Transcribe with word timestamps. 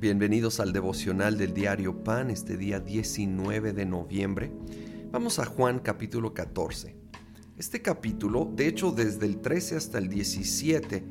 Bienvenidos 0.00 0.60
al 0.60 0.72
devocional 0.72 1.36
del 1.36 1.52
diario 1.52 2.02
Pan, 2.02 2.30
este 2.30 2.56
día 2.56 2.80
19 2.80 3.74
de 3.74 3.84
noviembre. 3.84 4.50
Vamos 5.10 5.38
a 5.38 5.44
Juan 5.44 5.78
capítulo 5.78 6.32
14. 6.32 6.96
Este 7.58 7.82
capítulo, 7.82 8.50
de 8.50 8.66
hecho 8.66 8.92
desde 8.92 9.26
el 9.26 9.42
13 9.42 9.76
hasta 9.76 9.98
el 9.98 10.08
17, 10.08 11.04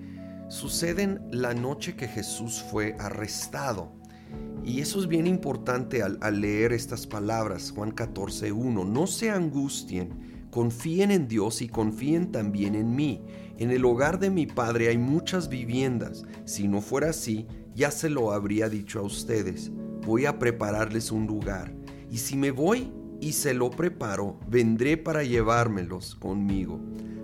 suceden 0.47 1.21
la 1.29 1.53
noche 1.53 1.95
que 1.95 2.07
Jesús 2.07 2.65
fue 2.71 2.95
arrestado. 2.97 3.93
Y 4.65 4.81
eso 4.81 4.99
es 4.99 5.07
bien 5.07 5.27
importante 5.27 6.01
al, 6.01 6.41
leer 6.41 6.73
estas 6.73 7.05
palabras, 7.05 7.69
Juan 7.69 7.91
14, 7.91 8.51
1. 8.51 8.85
No 8.85 9.05
se 9.05 9.29
angustien, 9.29 10.47
confíen 10.49 11.11
en 11.11 11.27
Dios 11.27 11.61
y 11.61 11.67
confíen 11.67 12.31
también 12.31 12.73
en 12.73 12.95
mí. 12.95 13.21
En 13.59 13.69
el 13.69 13.85
hogar 13.85 14.17
de 14.17 14.31
mi 14.31 14.47
Padre 14.47 14.87
hay 14.87 14.97
muchas 14.97 15.47
viviendas. 15.47 16.23
Si 16.45 16.67
no 16.67 16.81
fuera 16.81 17.11
así, 17.11 17.45
ya 17.79 17.91
se 17.91 18.09
lo 18.09 18.33
habría 18.33 18.67
dicho 18.67 18.99
a 18.99 19.03
ustedes, 19.03 19.71
voy 20.05 20.25
a 20.25 20.37
prepararles 20.37 21.13
un 21.13 21.25
lugar, 21.25 21.73
y 22.11 22.17
si 22.17 22.35
me 22.35 22.51
voy 22.51 22.91
y 23.21 23.31
se 23.31 23.53
lo 23.53 23.69
preparo, 23.69 24.37
vendré 24.49 24.97
para 24.97 25.23
llevármelos 25.23 26.15
conmigo. 26.15 26.81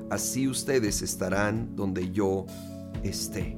Así 0.10 0.48
ustedes 0.48 1.02
estarán 1.02 1.76
donde 1.76 2.10
yo 2.14 2.46
esté. 3.04 3.58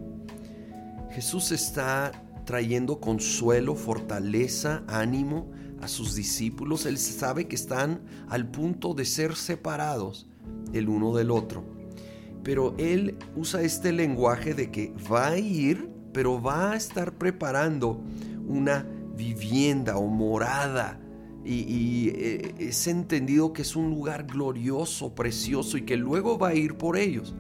Jesús 1.12 1.52
está 1.52 2.12
trayendo 2.46 3.00
consuelo, 3.00 3.76
fortaleza, 3.76 4.84
ánimo 4.88 5.52
a 5.80 5.88
sus 5.88 6.16
discípulos. 6.16 6.88
Él 6.88 6.98
sabe 6.98 7.48
que 7.48 7.56
están 7.56 8.02
al 8.28 8.50
punto 8.50 8.96
de 8.96 9.06
ser 9.06 9.36
separados 9.36 10.28
el 10.74 10.90
uno 10.90 11.16
del 11.16 11.30
otro. 11.30 11.64
Pero 12.44 12.74
Él 12.80 13.20
usa 13.36 13.62
este 13.62 13.92
lenguaje 13.92 14.56
de 14.56 14.72
que 14.72 14.96
va 15.12 15.28
a 15.28 15.38
ir 15.38 15.97
pero 16.18 16.42
va 16.42 16.72
a 16.72 16.76
estar 16.76 17.14
preparando 17.14 18.02
una 18.48 18.84
vivienda 19.16 19.98
o 19.98 20.08
morada. 20.08 21.00
Y, 21.46 22.10
eh, 22.10 22.56
es 22.58 22.88
entendido 22.88 23.54
que 23.54 23.62
es 23.62 23.76
un 23.76 23.92
lugar 23.92 24.26
glorioso, 24.26 25.14
precioso 25.14 25.78
y 25.78 25.84
que 25.84 25.96
luego 25.96 26.40
va 26.40 26.48
a 26.48 26.56
ir 26.56 26.74
por 26.74 26.98
ellos. 26.98 27.36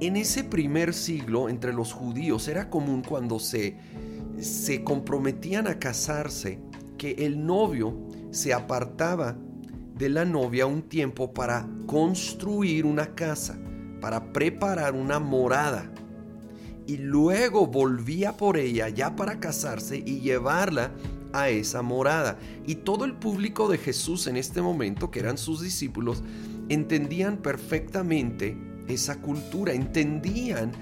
En 0.00 0.16
ese 0.16 0.42
primer 0.42 0.94
siglo 0.94 1.48
entre 1.48 1.72
los 1.72 1.92
judíos 1.92 2.48
era 2.48 2.70
común 2.70 3.04
cuando 3.08 3.38
se, 3.38 3.76
se 4.40 4.82
comprometían 4.82 5.68
a 5.68 5.78
casarse 5.78 6.58
que 6.98 7.12
el 7.20 7.46
novio 7.46 7.96
se 8.32 8.52
apartaba 8.52 9.36
de 9.96 10.08
la 10.08 10.24
novia 10.24 10.66
un 10.66 10.82
tiempo 10.82 11.32
para 11.32 11.68
construir 11.86 12.84
una 12.84 13.14
casa, 13.14 13.56
para 14.00 14.32
preparar 14.32 14.94
una 14.94 15.20
morada 15.20 15.88
y 16.86 16.98
luego 16.98 17.66
volvía 17.66 18.36
por 18.36 18.56
ella 18.56 18.88
ya 18.88 19.16
para 19.16 19.40
casarse 19.40 19.96
y 19.96 20.20
llevarla 20.20 20.92
a 21.32 21.48
esa 21.48 21.82
morada. 21.82 22.38
Y 22.66 22.76
todo 22.76 23.04
el 23.04 23.14
público 23.14 23.68
de 23.68 23.78
Jesús 23.78 24.26
en 24.26 24.36
este 24.36 24.62
momento, 24.62 25.10
que 25.10 25.20
eran 25.20 25.38
sus 25.38 25.60
discípulos, 25.60 26.22
entendían 26.68 27.38
perfectamente 27.38 28.56
esa 28.88 29.20
cultura, 29.20 29.72
entendían 29.72 30.72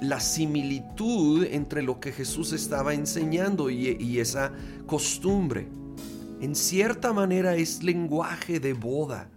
la 0.00 0.20
similitud 0.20 1.44
entre 1.44 1.82
lo 1.82 2.00
que 2.00 2.12
Jesús 2.12 2.52
estaba 2.52 2.92
enseñando 2.92 3.70
y, 3.70 3.96
y 4.00 4.18
esa 4.18 4.52
costumbre. 4.86 5.68
En 6.40 6.56
cierta 6.56 7.12
manera 7.12 7.54
es 7.54 7.84
lenguaje 7.84 8.58
de 8.58 8.72
boda, 8.72 9.30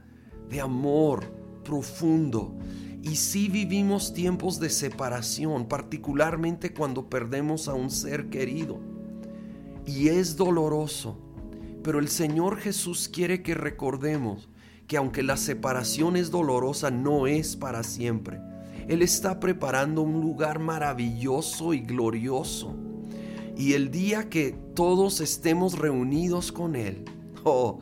de 0.49 0.59
amor 0.59 1.23
profundo, 1.63 2.55
y 3.05 3.17
sí 3.17 3.49
vivimos 3.49 4.15
tiempos 4.15 4.59
de 4.59 4.71
separación, 4.71 5.67
particularmente 5.67 6.73
cuando 6.73 7.07
perdemos 7.07 7.67
a 7.67 7.75
un 7.75 7.91
ser 7.91 8.31
querido. 8.31 8.79
Y 9.85 10.07
es 10.07 10.35
doloroso. 10.35 11.15
Pero 11.83 11.99
el 11.99 12.07
Señor 12.07 12.57
Jesús 12.57 13.07
quiere 13.07 13.43
que 13.43 13.53
recordemos 13.53 14.49
que 14.87 14.97
aunque 14.97 15.21
la 15.21 15.37
separación 15.37 16.15
es 16.15 16.31
dolorosa, 16.31 16.89
no 16.89 17.27
es 17.27 17.55
para 17.55 17.83
siempre. 17.83 18.39
Él 18.87 19.03
está 19.03 19.39
preparando 19.39 20.01
un 20.01 20.19
lugar 20.19 20.57
maravilloso 20.57 21.75
y 21.75 21.81
glorioso. 21.81 22.75
Y 23.55 23.73
el 23.73 23.91
día 23.91 24.29
que 24.29 24.57
todos 24.73 25.21
estemos 25.21 25.77
reunidos 25.77 26.51
con 26.51 26.75
Él, 26.75 27.05
oh, 27.43 27.77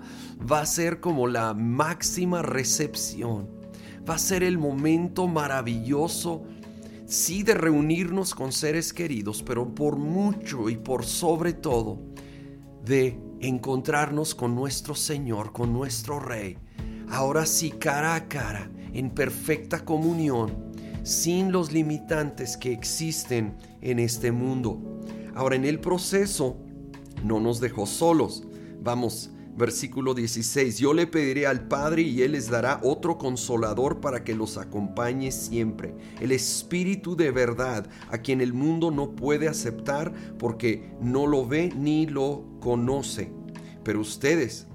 va 0.52 0.60
a 0.60 0.66
ser 0.66 1.00
como 1.00 1.28
la 1.28 1.54
máxima 1.54 2.42
recepción 2.42 3.63
va 4.08 4.16
a 4.16 4.20
ser 4.20 4.44
el 4.44 4.58
momento 4.58 5.28
maravilloso, 5.28 6.44
sí, 7.06 7.44
de 7.44 7.54
reunirnos 7.54 8.36
con 8.36 8.52
seres 8.52 8.94
queridos, 8.94 9.44
pero 9.44 9.74
por 9.74 9.98
mucho 9.98 10.70
y 10.70 10.78
por 10.78 11.06
sobre 11.06 11.54
todo, 11.54 12.00
de 12.84 13.20
encontrarnos 13.40 14.36
con 14.36 14.56
nuestro 14.56 14.96
Señor, 14.96 15.52
con 15.52 15.72
nuestro 15.72 16.20
Rey, 16.20 16.58
ahora 17.10 17.46
sí 17.46 17.72
cara 17.72 18.16
a 18.16 18.28
cara, 18.28 18.70
en 18.94 19.10
perfecta 19.10 19.84
comunión, 19.84 20.72
sin 21.04 21.52
los 21.52 21.72
limitantes 21.72 22.58
que 22.58 22.72
existen 22.72 23.56
en 23.82 24.00
este 24.00 24.32
mundo. 24.32 25.02
Ahora 25.36 25.56
en 25.56 25.66
el 25.66 25.80
proceso 25.80 26.58
no 27.24 27.40
nos 27.40 27.60
dejó 27.60 27.86
solos. 27.86 28.44
Vamos 28.82 29.32
Versículo 29.56 30.16
16, 30.16 30.80
yo 30.80 30.96
le 30.96 31.06
pediré 31.06 31.46
al 31.46 31.68
Padre 31.68 32.02
y 32.02 32.24
Él 32.24 32.32
les 32.32 32.50
dará 32.50 32.80
otro 32.82 33.20
consolador 33.20 34.02
para 34.02 34.24
que 34.24 34.34
los 34.34 34.58
acompañe 34.58 35.32
siempre, 35.32 35.94
el 36.20 36.32
Espíritu 36.32 37.16
de 37.16 37.30
verdad, 37.30 37.88
a 38.10 38.18
quien 38.18 38.42
el 38.42 38.54
mundo 38.54 38.90
no 38.90 39.16
puede 39.16 39.48
aceptar 39.48 40.12
porque 40.40 40.92
no 41.02 41.28
lo 41.28 41.46
ve 41.46 41.72
ni 41.78 42.08
lo 42.08 42.46
conoce. 42.62 43.32
Pero 43.84 44.00
ustedes 44.00 44.66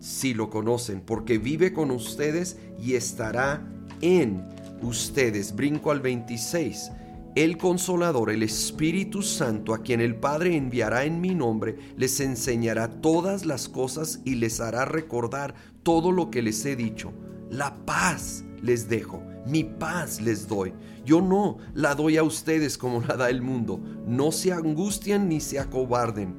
sí 0.00 0.34
lo 0.34 0.50
conocen 0.50 1.00
porque 1.00 1.38
vive 1.38 1.72
con 1.72 1.92
ustedes 1.92 2.58
y 2.82 2.94
estará 2.94 3.64
en 4.00 4.42
ustedes. 4.82 5.54
Brinco 5.54 5.92
al 5.92 6.00
26 6.00 6.90
el 7.34 7.58
consolador, 7.58 8.30
el 8.30 8.44
Espíritu 8.44 9.22
Santo, 9.22 9.74
a 9.74 9.82
quien 9.82 10.00
el 10.00 10.14
Padre 10.14 10.56
enviará 10.56 11.04
en 11.04 11.20
mi 11.20 11.34
nombre, 11.34 11.76
les 11.96 12.20
enseñará 12.20 13.00
todas 13.00 13.44
las 13.44 13.68
cosas 13.68 14.20
y 14.24 14.36
les 14.36 14.60
hará 14.60 14.84
recordar 14.84 15.54
todo 15.82 16.12
lo 16.12 16.30
que 16.30 16.42
les 16.42 16.64
he 16.64 16.76
dicho. 16.76 17.12
La 17.50 17.74
paz 17.84 18.44
les 18.62 18.88
dejo, 18.88 19.20
mi 19.46 19.64
paz 19.64 20.20
les 20.20 20.46
doy. 20.46 20.74
Yo 21.04 21.20
no 21.20 21.58
la 21.74 21.96
doy 21.96 22.18
a 22.18 22.22
ustedes 22.22 22.78
como 22.78 23.00
la 23.00 23.16
da 23.16 23.30
el 23.30 23.42
mundo. 23.42 23.80
No 24.06 24.30
se 24.30 24.52
angustien 24.52 25.28
ni 25.28 25.40
se 25.40 25.58
acobarden. 25.58 26.36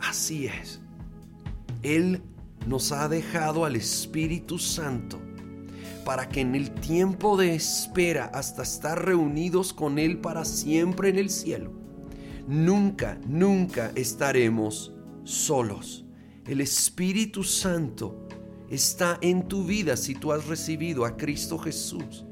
Así 0.00 0.46
es. 0.46 0.80
Él 1.82 2.22
nos 2.66 2.92
ha 2.92 3.08
dejado 3.08 3.66
al 3.66 3.76
Espíritu 3.76 4.58
Santo 4.58 5.20
para 6.08 6.26
que 6.26 6.40
en 6.40 6.54
el 6.54 6.70
tiempo 6.70 7.36
de 7.36 7.54
espera 7.54 8.30
hasta 8.32 8.62
estar 8.62 9.04
reunidos 9.04 9.74
con 9.74 9.98
Él 9.98 10.16
para 10.16 10.46
siempre 10.46 11.10
en 11.10 11.18
el 11.18 11.28
cielo, 11.28 11.70
nunca, 12.46 13.20
nunca 13.26 13.92
estaremos 13.94 14.94
solos. 15.24 16.06
El 16.46 16.62
Espíritu 16.62 17.44
Santo 17.44 18.26
está 18.70 19.18
en 19.20 19.48
tu 19.48 19.64
vida 19.64 19.98
si 19.98 20.14
tú 20.14 20.32
has 20.32 20.46
recibido 20.46 21.04
a 21.04 21.18
Cristo 21.18 21.58
Jesús. 21.58 22.24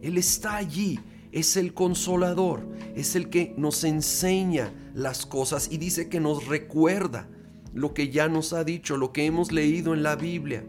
Él 0.00 0.16
está 0.16 0.56
allí, 0.56 0.98
es 1.30 1.58
el 1.58 1.74
consolador, 1.74 2.66
es 2.96 3.16
el 3.16 3.28
que 3.28 3.52
nos 3.58 3.84
enseña 3.84 4.72
las 4.94 5.26
cosas 5.26 5.68
y 5.70 5.76
dice 5.76 6.08
que 6.08 6.20
nos 6.20 6.46
recuerda 6.46 7.28
lo 7.74 7.92
que 7.92 8.08
ya 8.08 8.28
nos 8.30 8.54
ha 8.54 8.64
dicho, 8.64 8.96
lo 8.96 9.12
que 9.12 9.26
hemos 9.26 9.52
leído 9.52 9.92
en 9.92 10.02
la 10.02 10.16
Biblia. 10.16 10.64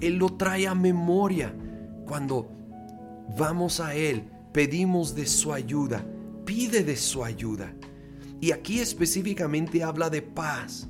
Él 0.00 0.16
lo 0.16 0.30
trae 0.30 0.66
a 0.66 0.74
memoria 0.74 1.54
cuando 2.06 2.50
vamos 3.36 3.80
a 3.80 3.94
Él, 3.94 4.24
pedimos 4.52 5.14
de 5.14 5.26
su 5.26 5.52
ayuda, 5.52 6.04
pide 6.44 6.82
de 6.82 6.96
su 6.96 7.24
ayuda. 7.24 7.72
Y 8.40 8.52
aquí 8.52 8.80
específicamente 8.80 9.82
habla 9.82 10.08
de 10.08 10.22
paz. 10.22 10.88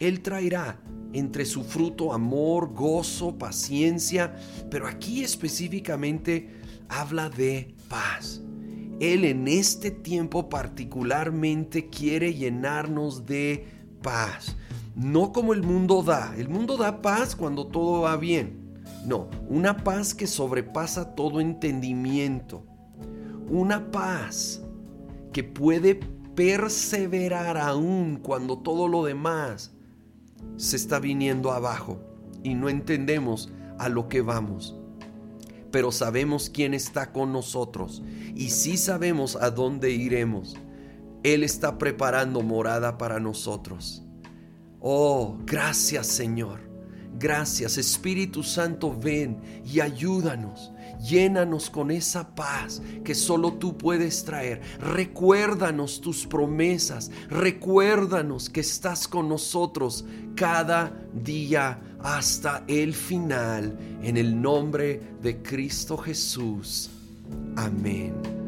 Él 0.00 0.20
traerá 0.20 0.80
entre 1.12 1.44
su 1.44 1.62
fruto 1.62 2.12
amor, 2.12 2.72
gozo, 2.72 3.38
paciencia, 3.38 4.34
pero 4.70 4.88
aquí 4.88 5.22
específicamente 5.22 6.48
habla 6.88 7.30
de 7.30 7.74
paz. 7.88 8.42
Él 8.98 9.24
en 9.24 9.46
este 9.48 9.90
tiempo 9.90 10.48
particularmente 10.48 11.88
quiere 11.88 12.34
llenarnos 12.34 13.26
de 13.26 13.66
paz 14.02 14.56
no 14.94 15.32
como 15.32 15.52
el 15.52 15.62
mundo 15.62 16.02
da. 16.02 16.34
El 16.36 16.48
mundo 16.48 16.76
da 16.76 17.02
paz 17.02 17.34
cuando 17.34 17.66
todo 17.66 18.02
va 18.02 18.16
bien. 18.16 18.62
No, 19.06 19.28
una 19.48 19.78
paz 19.78 20.14
que 20.14 20.26
sobrepasa 20.26 21.14
todo 21.14 21.40
entendimiento. 21.40 22.64
Una 23.50 23.90
paz 23.90 24.62
que 25.32 25.42
puede 25.44 26.00
perseverar 26.34 27.56
aún 27.56 28.18
cuando 28.22 28.58
todo 28.58 28.88
lo 28.88 29.04
demás 29.04 29.72
se 30.56 30.76
está 30.76 30.98
viniendo 30.98 31.52
abajo 31.52 32.00
y 32.42 32.54
no 32.54 32.68
entendemos 32.68 33.50
a 33.78 33.88
lo 33.88 34.08
que 34.08 34.20
vamos. 34.20 34.76
Pero 35.70 35.90
sabemos 35.90 36.50
quién 36.50 36.74
está 36.74 37.12
con 37.12 37.32
nosotros 37.32 38.02
y 38.34 38.50
sí 38.50 38.76
sabemos 38.76 39.36
a 39.36 39.50
dónde 39.50 39.90
iremos. 39.90 40.56
Él 41.22 41.44
está 41.44 41.78
preparando 41.78 42.42
morada 42.42 42.98
para 42.98 43.20
nosotros. 43.20 44.04
Oh, 44.82 45.38
gracias 45.46 46.08
Señor. 46.08 46.60
Gracias 47.16 47.78
Espíritu 47.78 48.42
Santo, 48.42 48.98
ven 48.98 49.40
y 49.64 49.78
ayúdanos. 49.78 50.72
Llénanos 51.00 51.70
con 51.70 51.90
esa 51.90 52.34
paz 52.34 52.82
que 53.04 53.14
solo 53.14 53.54
tú 53.54 53.78
puedes 53.78 54.24
traer. 54.24 54.60
Recuérdanos 54.80 56.00
tus 56.00 56.26
promesas. 56.26 57.10
Recuérdanos 57.28 58.50
que 58.50 58.60
estás 58.60 59.06
con 59.06 59.28
nosotros 59.28 60.04
cada 60.34 60.92
día 61.12 61.80
hasta 62.02 62.64
el 62.66 62.94
final. 62.94 63.78
En 64.02 64.16
el 64.16 64.40
nombre 64.40 65.00
de 65.22 65.42
Cristo 65.42 65.96
Jesús. 65.96 66.90
Amén. 67.56 68.41